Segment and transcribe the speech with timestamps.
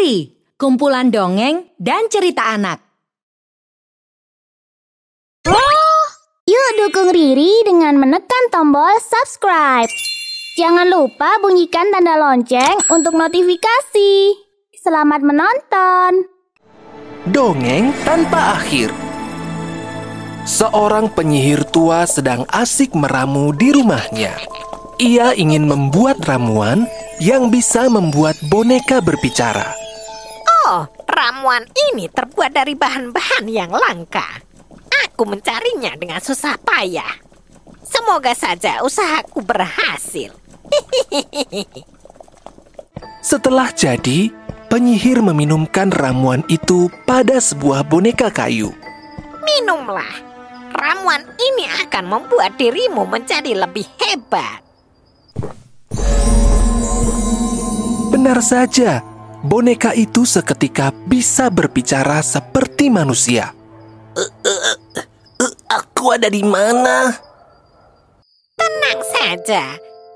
[0.00, 2.80] Riri, kumpulan dongeng dan cerita anak.
[6.48, 9.92] Yuk dukung Riri dengan menekan tombol subscribe.
[10.56, 14.40] Jangan lupa bunyikan tanda lonceng untuk notifikasi.
[14.72, 16.24] Selamat menonton.
[17.28, 18.96] Dongeng tanpa akhir.
[20.48, 24.32] Seorang penyihir tua sedang asik meramu di rumahnya.
[24.96, 26.88] Ia ingin membuat ramuan
[27.20, 29.79] yang bisa membuat boneka berbicara.
[31.10, 34.46] Ramuan ini terbuat dari bahan-bahan yang langka.
[35.10, 37.18] Aku mencarinya dengan susah payah.
[37.82, 40.30] Semoga saja usahaku berhasil.
[43.30, 44.30] Setelah jadi,
[44.70, 48.70] penyihir meminumkan ramuan itu pada sebuah boneka kayu.
[49.42, 50.30] Minumlah.
[50.70, 54.62] Ramuan ini akan membuat dirimu menjadi lebih hebat.
[58.14, 59.02] Benar saja,
[59.40, 63.52] boneka itu seketika bisa berbicara seperti manusia.
[65.70, 67.14] aku ada di mana?
[68.56, 69.64] Tenang saja,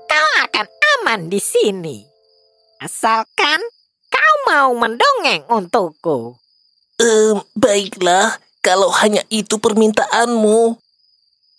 [0.05, 2.05] kau akan aman di sini.
[2.77, 3.61] Asalkan
[4.13, 6.37] kau mau mendongeng untukku.
[7.01, 10.77] Um, baiklah, kalau hanya itu permintaanmu.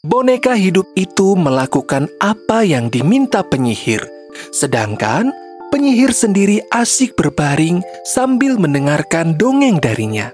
[0.06, 4.06] Boneka hidup itu melakukan apa yang diminta penyihir,
[4.54, 5.34] sedangkan
[5.76, 10.32] penyihir sendiri asik berbaring sambil mendengarkan dongeng darinya.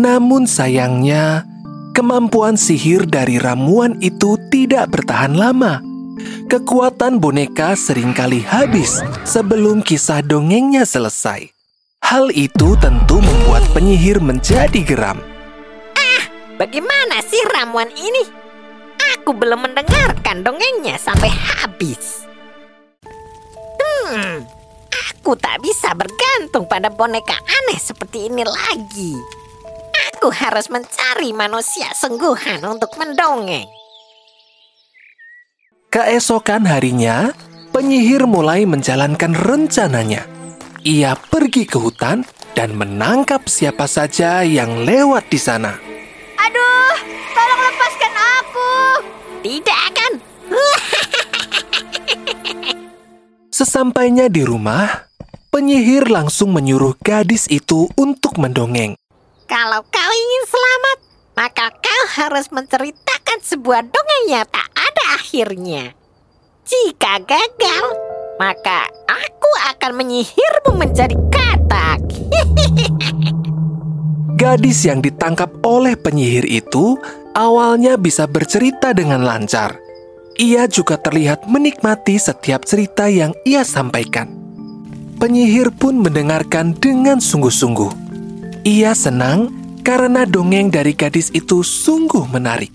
[0.00, 1.44] Namun sayangnya,
[1.92, 5.84] kemampuan sihir dari ramuan itu tidak bertahan lama.
[6.48, 11.52] Kekuatan boneka sering kali habis sebelum kisah dongengnya selesai.
[12.00, 15.20] Hal itu tentu membuat penyihir menjadi geram.
[16.56, 18.24] Bagaimana sih ramuan ini?
[19.20, 22.29] Aku belum mendengarkan dongengnya sampai habis.
[24.10, 24.42] Hmm,
[24.90, 29.14] aku tak bisa bergantung pada boneka aneh seperti ini lagi.
[30.10, 33.70] Aku harus mencari manusia sungguhan untuk mendongeng.
[35.94, 37.30] Keesokan harinya,
[37.70, 40.26] penyihir mulai menjalankan rencananya.
[40.82, 42.26] Ia pergi ke hutan
[42.58, 45.78] dan menangkap siapa saja yang lewat di sana.
[46.34, 46.96] Aduh,
[47.30, 48.72] tolong lepaskan aku.
[49.46, 49.78] Tidak
[53.60, 54.88] Sesampainya di rumah,
[55.52, 58.96] penyihir langsung menyuruh gadis itu untuk mendongeng.
[59.44, 60.98] Kalau kau ingin selamat,
[61.36, 65.92] maka kau harus menceritakan sebuah dongeng yang tak ada akhirnya.
[66.64, 67.84] Jika gagal,
[68.40, 72.00] maka aku akan menyihirmu menjadi katak.
[74.40, 76.96] Gadis yang ditangkap oleh penyihir itu
[77.36, 79.89] awalnya bisa bercerita dengan lancar.
[80.40, 84.32] Ia juga terlihat menikmati setiap cerita yang ia sampaikan.
[85.20, 87.92] Penyihir pun mendengarkan dengan sungguh-sungguh.
[88.64, 89.52] Ia senang
[89.84, 92.72] karena dongeng dari gadis itu sungguh menarik.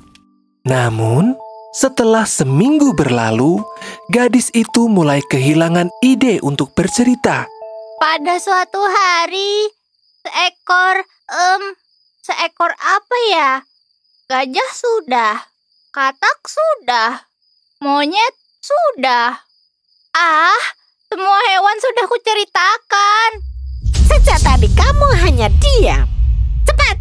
[0.61, 1.33] Namun,
[1.73, 3.65] setelah seminggu berlalu,
[4.13, 7.49] gadis itu mulai kehilangan ide untuk bercerita.
[7.97, 9.73] Pada suatu hari,
[10.21, 11.01] seekor,
[11.33, 11.63] em,
[12.21, 13.51] seekor apa ya?
[14.29, 15.33] Gajah sudah,
[15.89, 17.25] katak sudah,
[17.83, 19.35] monyet sudah.
[20.15, 20.63] Ah,
[21.11, 23.29] semua hewan sudah kuceritakan.
[24.05, 26.07] Sejak tadi kamu hanya diam.
[26.63, 26.97] Cepat,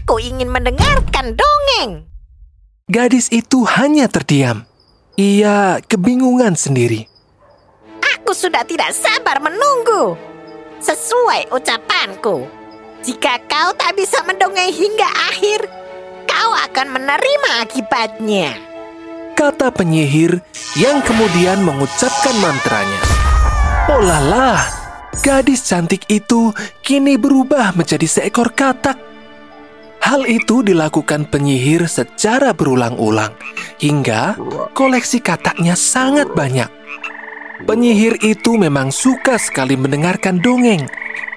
[0.00, 2.08] aku ingin mendengarkan dongeng.
[2.88, 4.64] Gadis itu hanya terdiam.
[5.18, 7.04] Ia kebingungan sendiri.
[8.16, 10.16] Aku sudah tidak sabar menunggu.
[10.78, 12.46] Sesuai ucapanku,
[13.02, 15.66] jika kau tak bisa mendongeng hingga akhir,
[16.24, 18.67] kau akan menerima akibatnya.
[19.38, 20.42] Kata penyihir
[20.74, 23.00] yang kemudian mengucapkan mantranya.
[23.86, 24.66] Olalah,
[25.22, 26.50] gadis cantik itu
[26.82, 28.98] kini berubah menjadi seekor katak.
[30.02, 33.30] Hal itu dilakukan penyihir secara berulang-ulang
[33.78, 34.34] hingga
[34.74, 36.66] koleksi kataknya sangat banyak.
[37.62, 40.90] Penyihir itu memang suka sekali mendengarkan dongeng.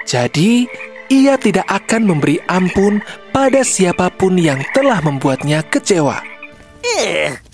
[0.09, 0.65] Jadi,
[1.13, 2.97] ia tidak akan memberi ampun
[3.29, 6.17] pada siapa pun yang telah membuatnya kecewa.
[6.81, 7.50] Eh,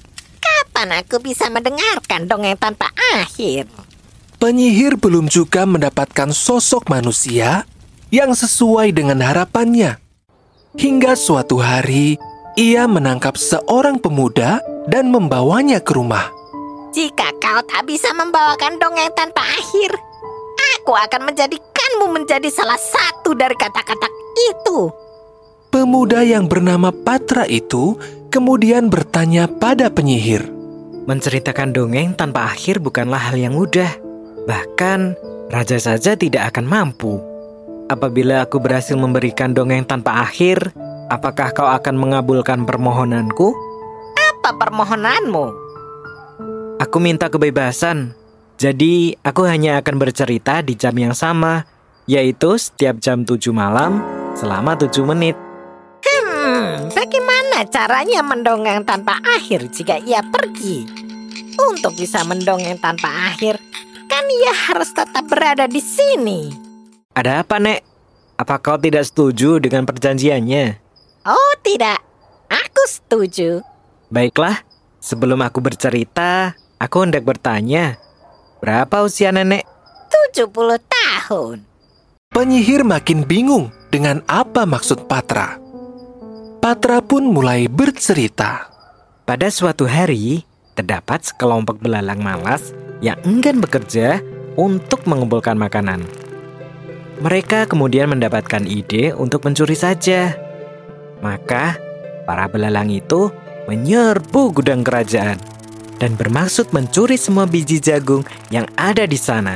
[0.77, 3.65] kapan aku bisa mendengarkan dongeng tanpa akhir?
[4.37, 7.65] Penyihir belum juga mendapatkan sosok manusia
[8.13, 9.97] yang sesuai dengan harapannya.
[10.77, 12.21] Hingga suatu hari,
[12.53, 16.29] ia menangkap seorang pemuda dan membawanya ke rumah.
[16.93, 19.97] Jika kau tak bisa membawakan dongeng tanpa akhir,
[20.77, 24.05] aku akan menjadikanmu menjadi salah satu dari kata-kata
[24.53, 24.93] itu.
[25.73, 27.97] Pemuda yang bernama Patra itu
[28.29, 30.56] kemudian bertanya pada penyihir.
[31.07, 33.87] Menceritakan dongeng tanpa akhir bukanlah hal yang mudah.
[34.43, 35.15] Bahkan,
[35.47, 37.23] raja saja tidak akan mampu.
[37.87, 40.75] Apabila aku berhasil memberikan dongeng tanpa akhir,
[41.07, 43.55] apakah kau akan mengabulkan permohonanku?
[44.19, 45.45] Apa permohonanmu?
[46.83, 48.11] Aku minta kebebasan.
[48.59, 51.63] Jadi, aku hanya akan bercerita di jam yang sama,
[52.03, 54.03] yaitu setiap jam 7 malam
[54.35, 55.46] selama 7 menit.
[57.57, 60.85] Bagaimana caranya mendongeng tanpa akhir jika ia pergi?
[61.57, 63.57] Untuk bisa mendongeng tanpa akhir,
[64.05, 66.53] kan ia harus tetap berada di sini.
[67.17, 67.81] Ada apa, Nek?
[68.37, 70.77] Apa kau tidak setuju dengan perjanjiannya?
[71.25, 71.97] Oh tidak,
[72.45, 73.65] aku setuju.
[74.13, 74.61] Baiklah,
[75.01, 77.97] sebelum aku bercerita, aku hendak bertanya.
[78.61, 79.65] Berapa usia nenek?
[80.29, 81.65] 70 tahun.
[82.29, 85.66] Penyihir makin bingung dengan apa maksud Patra.
[86.67, 88.67] Patra pun mulai bercerita.
[89.23, 90.43] Pada suatu hari,
[90.75, 94.19] terdapat sekelompok belalang malas yang enggan bekerja
[94.59, 96.03] untuk mengumpulkan makanan.
[97.23, 100.35] Mereka kemudian mendapatkan ide untuk mencuri saja.
[101.23, 101.79] Maka,
[102.27, 103.31] para belalang itu
[103.71, 105.39] menyerbu gudang kerajaan
[106.03, 109.55] dan bermaksud mencuri semua biji jagung yang ada di sana.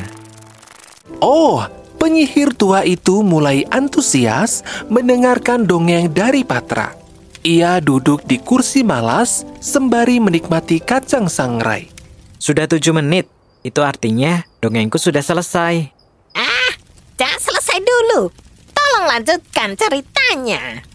[1.19, 1.67] Oh,
[1.99, 7.00] penyihir tua itu mulai antusias mendengarkan dongeng dari Patra.
[7.41, 11.89] Ia duduk di kursi malas sembari menikmati kacang sangrai.
[12.37, 13.25] Sudah tujuh menit,
[13.65, 15.89] itu artinya dongengku sudah selesai.
[16.37, 16.73] Ah,
[17.17, 18.29] jangan selesai dulu.
[18.77, 20.85] Tolong lanjutkan ceritanya.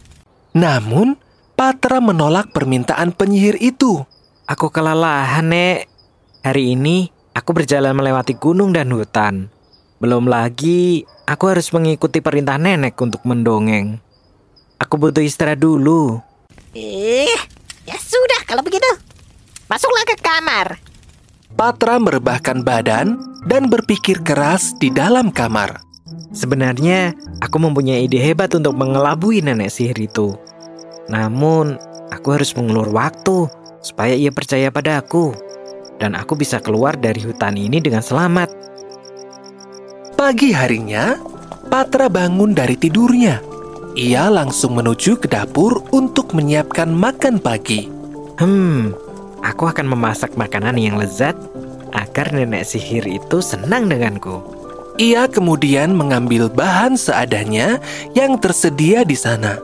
[0.55, 1.19] Namun,
[1.59, 4.07] Patra menolak permintaan penyihir itu.
[4.47, 5.91] Aku kelelahan, Nek.
[6.47, 9.51] Hari ini aku berjalan melewati gunung dan hutan.
[9.99, 13.99] Belum lagi aku harus mengikuti perintah nenek untuk mendongeng.
[14.79, 16.26] Aku butuh istirahat dulu.
[16.77, 17.33] Eh,
[17.89, 18.85] ya sudah kalau begitu.
[19.65, 20.77] Masuklah ke kamar.
[21.57, 23.17] Patra merebahkan badan
[23.49, 25.81] dan berpikir keras di dalam kamar.
[26.37, 30.37] Sebenarnya aku mempunyai ide hebat untuk mengelabui nenek sihir itu.
[31.09, 31.81] Namun,
[32.13, 33.49] aku harus mengulur waktu
[33.81, 35.33] supaya ia percaya pada aku.
[35.97, 38.53] Dan aku bisa keluar dari hutan ini dengan selamat.
[40.13, 41.17] Pagi harinya,
[41.73, 43.56] Patra bangun dari tidurnya.
[43.97, 47.89] Ia langsung menuju ke dapur untuk menyiapkan makan pagi.
[48.37, 48.93] Hmm,
[49.41, 51.33] aku akan memasak makanan yang lezat
[51.97, 54.45] agar nenek sihir itu senang denganku.
[55.01, 57.81] Ia kemudian mengambil bahan seadanya
[58.13, 59.57] yang tersedia di sana.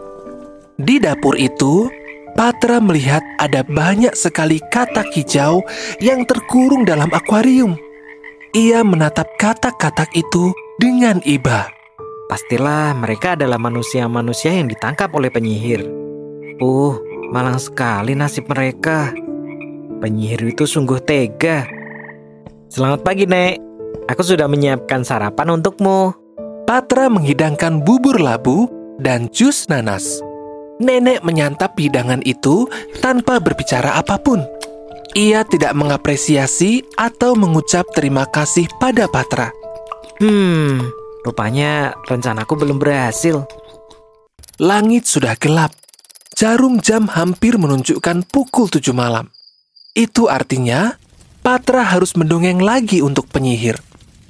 [0.81, 1.93] Di dapur itu,
[2.32, 5.61] Patra melihat ada banyak sekali katak hijau
[6.00, 7.76] yang terkurung dalam akuarium.
[8.56, 11.81] Ia menatap katak-katak itu dengan iba.
[12.32, 15.84] Pastilah mereka adalah manusia-manusia yang ditangkap oleh penyihir.
[16.64, 16.96] Uh,
[17.29, 19.12] malang sekali nasib mereka.
[20.00, 21.69] Penyihir itu sungguh tega.
[22.73, 23.61] Selamat pagi, Nek.
[24.08, 26.17] Aku sudah menyiapkan sarapan untukmu.
[26.64, 28.64] Patra menghidangkan bubur labu
[28.96, 30.25] dan jus nanas.
[30.81, 32.64] Nenek menyantap hidangan itu
[33.05, 34.40] tanpa berbicara apa pun.
[35.12, 39.52] Ia tidak mengapresiasi atau mengucap terima kasih pada Patra.
[40.17, 43.47] Hmm, rupanya rencanaku belum berhasil.
[44.63, 45.75] Langit sudah gelap.
[46.37, 49.31] Jarum jam hampir menunjukkan pukul tujuh malam.
[49.95, 50.97] Itu artinya
[51.43, 53.75] Patra harus mendongeng lagi untuk penyihir.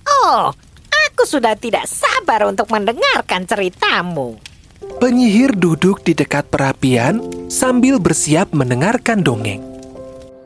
[0.09, 0.49] Oh,
[0.89, 4.41] aku sudah tidak sabar untuk mendengarkan ceritamu.
[4.97, 7.21] Penyihir duduk di dekat perapian
[7.53, 9.61] sambil bersiap mendengarkan dongeng.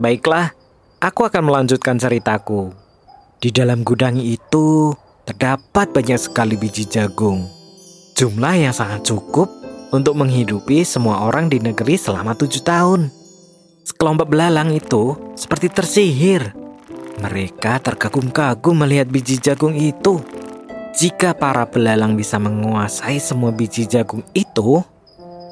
[0.02, 0.50] Baiklah,
[0.98, 2.74] aku akan melanjutkan ceritaku.
[3.38, 4.90] Di dalam gudang itu
[5.26, 7.50] terdapat banyak sekali biji jagung.
[8.14, 9.50] Jumlah yang sangat cukup
[9.90, 13.10] untuk menghidupi semua orang di negeri selama tujuh tahun.
[13.82, 16.54] Sekelompok belalang itu seperti tersihir.
[17.20, 20.22] Mereka terkagum-kagum melihat biji jagung itu.
[20.96, 24.80] Jika para belalang bisa menguasai semua biji jagung itu,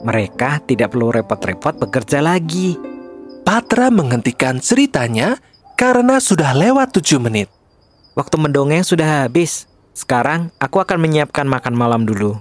[0.00, 2.78] mereka tidak perlu repot-repot bekerja lagi.
[3.44, 5.36] Patra menghentikan ceritanya
[5.76, 7.52] karena sudah lewat tujuh menit.
[8.14, 9.66] Waktu mendongeng sudah habis.
[9.94, 12.34] Sekarang aku akan menyiapkan makan malam dulu.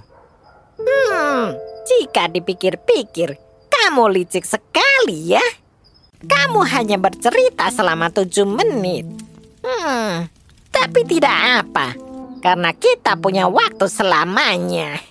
[0.78, 1.54] Hmm,
[1.86, 3.38] jika dipikir-pikir,
[3.70, 5.44] kamu licik sekali ya.
[6.24, 9.06] Kamu hanya bercerita selama tujuh menit.
[9.62, 10.26] Hmm,
[10.74, 11.94] tapi tidak apa,
[12.42, 14.98] karena kita punya waktu selamanya.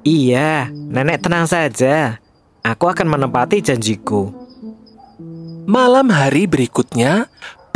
[0.00, 2.16] Iya, nenek tenang saja.
[2.64, 4.32] Aku akan menepati janjiku.
[5.68, 7.28] Malam hari berikutnya,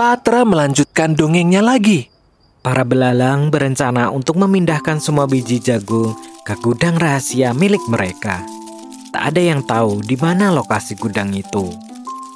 [0.05, 2.13] Patra melanjutkan dongengnya lagi.
[2.61, 6.13] Para belalang berencana untuk memindahkan semua biji jagung
[6.45, 8.45] ke gudang rahasia milik mereka.
[9.17, 11.73] Tak ada yang tahu di mana lokasi gudang itu.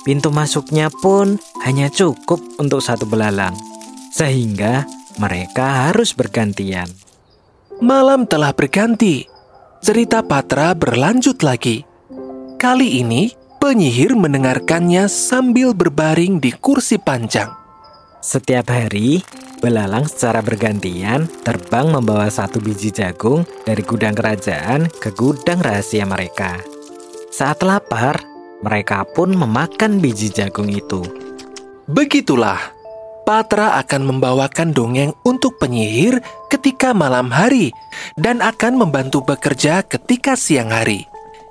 [0.00, 1.36] Pintu masuknya pun
[1.68, 3.52] hanya cukup untuk satu belalang.
[4.16, 4.88] Sehingga
[5.20, 6.88] mereka harus bergantian.
[7.84, 9.28] Malam telah berganti.
[9.84, 11.84] Cerita Patra berlanjut lagi.
[12.56, 17.50] Kali ini, penyihir mendengarkannya sambil berbaring di kursi panjang.
[18.18, 19.22] Setiap hari,
[19.58, 26.58] belalang secara bergantian terbang membawa satu biji jagung dari gudang kerajaan ke gudang rahasia mereka.
[27.34, 28.18] Saat lapar,
[28.62, 31.02] mereka pun memakan biji jagung itu.
[31.86, 32.58] Begitulah,
[33.28, 37.76] Patra akan membawakan dongeng untuk penyihir ketika malam hari
[38.16, 41.04] dan akan membantu bekerja ketika siang hari.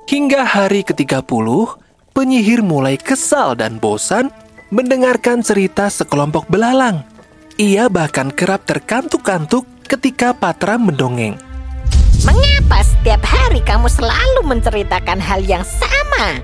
[0.09, 1.27] Hingga hari ke-30,
[2.17, 4.33] penyihir mulai kesal dan bosan
[4.73, 7.05] mendengarkan cerita sekelompok belalang.
[7.61, 11.37] Ia bahkan kerap terkantuk-kantuk ketika Patra mendongeng.
[12.25, 16.41] Mengapa setiap hari kamu selalu menceritakan hal yang sama?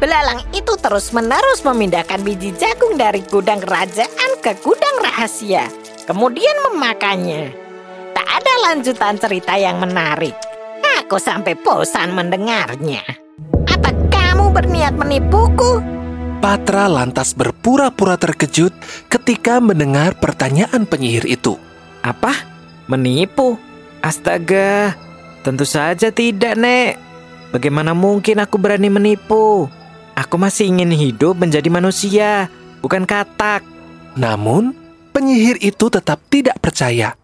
[0.00, 5.68] Belalang itu terus-menerus memindahkan biji jagung dari gudang kerajaan ke gudang rahasia,
[6.08, 7.52] kemudian memakannya.
[8.16, 10.32] Tak ada lanjutan cerita yang menarik.
[11.04, 13.29] Aku sampai bosan mendengarnya.
[14.60, 15.80] Berniat menipuku?
[16.44, 18.76] Patra lantas berpura-pura terkejut
[19.08, 21.56] ketika mendengar pertanyaan penyihir itu.
[22.04, 22.36] Apa?
[22.84, 23.56] Menipu?
[24.04, 24.92] Astaga,
[25.40, 27.00] tentu saja tidak, Nek.
[27.56, 29.64] Bagaimana mungkin aku berani menipu?
[30.12, 32.52] Aku masih ingin hidup menjadi manusia,
[32.84, 33.64] bukan katak.
[34.12, 34.76] Namun,
[35.16, 37.16] penyihir itu tetap tidak percaya.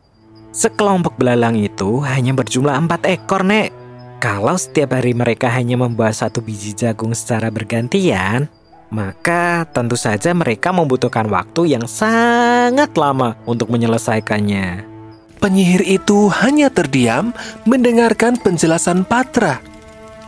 [0.56, 3.85] Sekelompok belalang itu hanya berjumlah empat ekor, Nek.
[4.16, 8.48] Kalau setiap hari mereka hanya membawa satu biji jagung secara bergantian,
[8.88, 14.88] maka tentu saja mereka membutuhkan waktu yang sangat lama untuk menyelesaikannya.
[15.36, 17.36] Penyihir itu hanya terdiam
[17.68, 19.60] mendengarkan penjelasan Patra.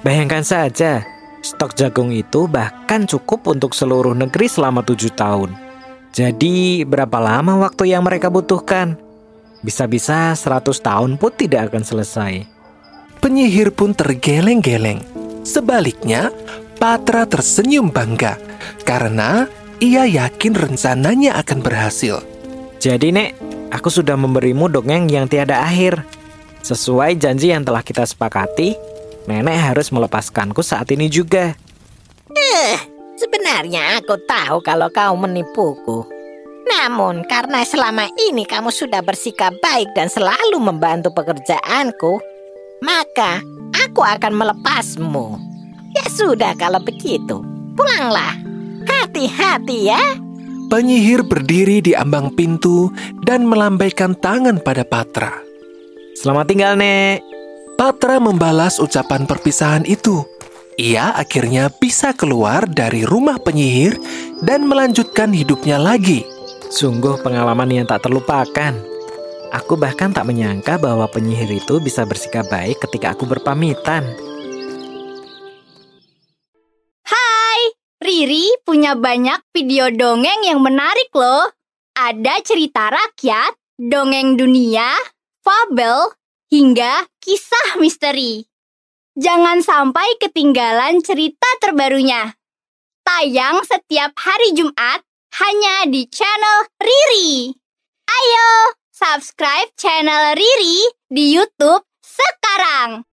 [0.05, 1.01] Bayangkan saja,
[1.41, 5.57] stok jagung itu bahkan cukup untuk seluruh negeri selama tujuh tahun.
[6.13, 9.01] Jadi, berapa lama waktu yang mereka butuhkan?
[9.65, 12.58] Bisa-bisa 100 tahun pun tidak akan selesai.
[13.19, 15.03] Penyihir pun tergeleng-geleng.
[15.43, 16.31] Sebaliknya,
[16.79, 18.39] Patra tersenyum bangga
[18.87, 19.51] karena
[19.83, 22.23] ia yakin rencananya akan berhasil.
[22.79, 23.31] Jadi, Nek,
[23.75, 26.07] aku sudah memberimu dongeng yang tiada akhir.
[26.63, 28.79] Sesuai janji yang telah kita sepakati,
[29.29, 31.53] Nenek harus melepaskanku saat ini juga.
[32.33, 32.77] Eh,
[33.19, 36.07] sebenarnya aku tahu kalau kau menipuku.
[36.69, 42.21] Namun karena selama ini kamu sudah bersikap baik dan selalu membantu pekerjaanku,
[42.83, 43.43] maka
[43.75, 45.39] aku akan melepasmu.
[45.97, 47.43] Ya sudah kalau begitu,
[47.75, 48.37] pulanglah.
[48.89, 50.03] Hati-hati ya.
[50.69, 52.93] Penyihir berdiri di ambang pintu
[53.25, 55.33] dan melambaikan tangan pada Patra.
[56.13, 57.25] Selamat tinggal, Nek.
[57.79, 60.27] Patra membalas ucapan perpisahan itu.
[60.79, 63.99] Ia akhirnya bisa keluar dari rumah penyihir
[64.47, 66.23] dan melanjutkan hidupnya lagi.
[66.69, 68.88] Sungguh pengalaman yang tak terlupakan.
[69.49, 74.05] Aku bahkan tak menyangka bahwa penyihir itu bisa bersikap baik ketika aku berpamitan.
[77.09, 77.61] Hai,
[77.97, 81.49] Riri punya banyak video dongeng yang menarik loh.
[81.97, 84.93] Ada cerita rakyat, dongeng dunia,
[85.41, 86.13] fabel,
[86.53, 88.45] hingga kisah misteri.
[89.17, 92.37] Jangan sampai ketinggalan cerita terbarunya.
[93.01, 95.01] Tayang setiap hari Jumat
[95.41, 97.57] hanya di channel Riri.
[98.09, 103.07] Ayo, subscribe channel Riri di YouTube sekarang.